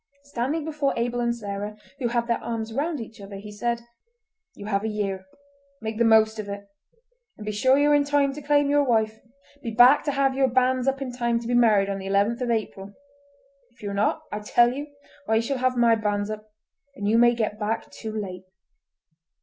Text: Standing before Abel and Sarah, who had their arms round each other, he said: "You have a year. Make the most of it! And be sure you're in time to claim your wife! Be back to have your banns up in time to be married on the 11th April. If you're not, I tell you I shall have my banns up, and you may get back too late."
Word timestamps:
Standing 0.23 0.65
before 0.65 0.95
Abel 0.97 1.19
and 1.19 1.35
Sarah, 1.35 1.77
who 1.99 2.07
had 2.07 2.25
their 2.25 2.43
arms 2.43 2.73
round 2.73 2.99
each 2.99 3.21
other, 3.21 3.35
he 3.35 3.51
said: 3.51 3.83
"You 4.55 4.65
have 4.65 4.83
a 4.83 4.87
year. 4.87 5.27
Make 5.79 5.99
the 5.99 6.03
most 6.03 6.39
of 6.39 6.49
it! 6.49 6.67
And 7.37 7.45
be 7.45 7.51
sure 7.51 7.77
you're 7.77 7.93
in 7.93 8.03
time 8.03 8.33
to 8.33 8.41
claim 8.41 8.67
your 8.67 8.83
wife! 8.83 9.19
Be 9.61 9.69
back 9.69 10.03
to 10.05 10.11
have 10.13 10.33
your 10.35 10.47
banns 10.47 10.87
up 10.87 11.03
in 11.03 11.11
time 11.11 11.39
to 11.41 11.47
be 11.47 11.53
married 11.53 11.87
on 11.87 11.99
the 11.99 12.07
11th 12.07 12.41
April. 12.51 12.95
If 13.73 13.83
you're 13.83 13.93
not, 13.93 14.23
I 14.31 14.39
tell 14.39 14.73
you 14.73 14.87
I 15.27 15.39
shall 15.39 15.59
have 15.59 15.77
my 15.77 15.93
banns 15.93 16.31
up, 16.31 16.49
and 16.95 17.07
you 17.07 17.19
may 17.19 17.35
get 17.35 17.59
back 17.59 17.91
too 17.91 18.11
late." 18.11 18.45